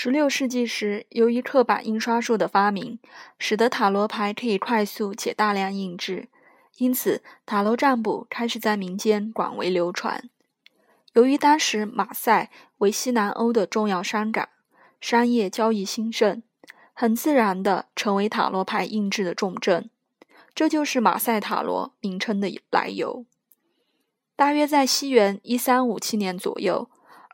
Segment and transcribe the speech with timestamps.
[0.00, 3.00] 十六世纪时，由于刻板印刷术的发明，
[3.36, 6.28] 使得塔罗牌可以快速且大量印制，
[6.76, 10.30] 因此塔罗占卜开始在民间广为流传。
[11.14, 14.48] 由于当时马赛为西南欧的重要商港，
[15.00, 16.44] 商业交易兴盛，
[16.92, 19.90] 很自然地成为塔罗牌印制的重镇。
[20.54, 23.26] 这就是马赛塔罗名称的来由。
[24.36, 26.88] 大约在西元一三五七年左右。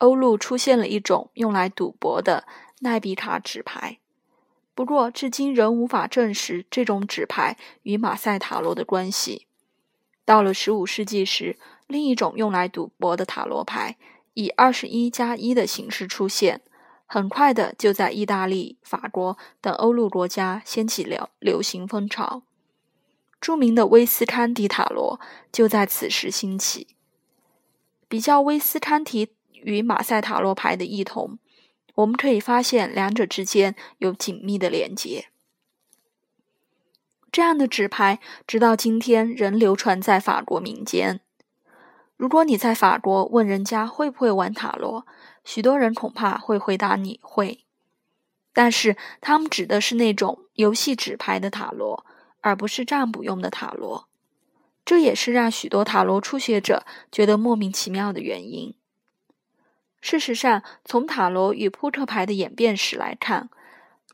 [0.00, 2.46] 欧陆出现了一种用来赌博的
[2.80, 3.98] 奈比卡纸牌，
[4.74, 9.46] 不过至今仍无法证实这种纸牌与马赛塔罗的关系。
[10.24, 13.98] 到了15世纪时，另一种用来赌博的塔罗牌
[14.32, 16.62] 以二十一加一的形式出现，
[17.04, 22.42] 很快的就在意大利、法国等欧陆国家掀起了流行风潮。
[23.38, 25.20] 著名的威斯康迪塔罗
[25.52, 26.86] 就在此时兴起。
[28.08, 29.28] 比较威斯康提。
[29.62, 31.38] 与马赛塔罗牌的异同，
[31.94, 35.26] 我们可以发现两者之间有紧密的连接。
[37.32, 41.20] 这样的纸牌直到今天仍流传在法国民间。
[42.16, 45.06] 如果你在法国问人家会不会玩塔罗，
[45.44, 47.64] 许多人恐怕会回答你会，
[48.52, 52.04] 但是他们指的是那种游戏纸牌的塔罗，
[52.40, 54.08] 而不是占卜用的塔罗。
[54.84, 58.74] 这也是让许多塔罗初学者觉得莫名其妙的原因。
[60.00, 63.50] 事实上，从塔罗与扑克牌的演变史来看，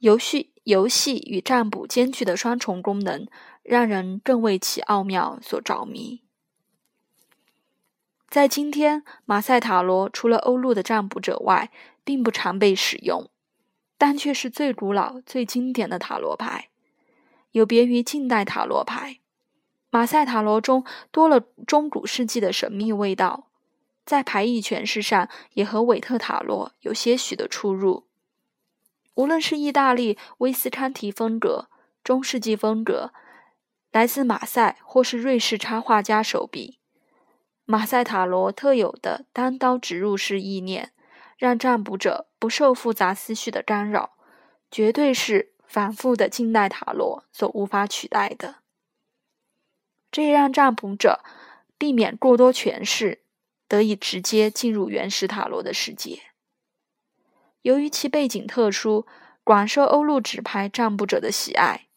[0.00, 3.26] 游戏、游戏与占卜兼具的双重功能，
[3.62, 6.22] 让人更为其奥妙所着迷。
[8.28, 11.70] 在今天，马赛塔罗除了欧陆的占卜者外，
[12.04, 13.30] 并不常被使用，
[13.96, 16.68] 但却是最古老、最经典的塔罗牌。
[17.52, 19.20] 有别于近代塔罗牌，
[19.90, 23.48] 马赛塔罗中多了中古世纪的神秘味道。
[24.06, 28.06] 在牌意诠释上，也和韦特塔罗有些许的出入。
[29.14, 31.68] 无论是意大利威斯康提风格、
[32.04, 33.12] 中世纪风格，
[33.90, 36.78] 来自马赛或是瑞士插画家手笔，
[37.64, 40.92] 马赛塔罗特有的单刀直入式意念，
[41.36, 44.12] 让占卜者不受复杂思绪的干扰，
[44.70, 48.56] 绝对是繁复的近代塔罗所无法取代的。
[50.12, 51.24] 这也让占卜者
[51.76, 53.22] 避免过多诠释。
[53.68, 56.20] 得以直接进入原始塔罗的世界。
[57.62, 59.06] 由于其背景特殊，
[59.42, 61.88] 广受欧陆纸牌占卜者的喜爱。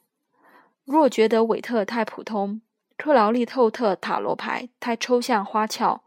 [0.83, 2.61] 若觉得韦特太普通，
[2.97, 6.03] 克劳利透特塔罗牌太抽象花俏，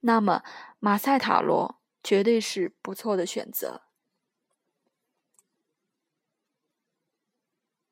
[0.00, 0.42] 那么
[0.78, 3.82] 马赛塔罗绝对是不错的选择。